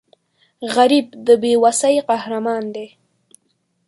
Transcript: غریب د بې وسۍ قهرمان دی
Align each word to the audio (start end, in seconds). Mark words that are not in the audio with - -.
غریب 0.75 1.05
د 1.27 1.29
بې 1.41 1.53
وسۍ 1.63 1.95
قهرمان 2.07 2.63
دی 2.75 2.87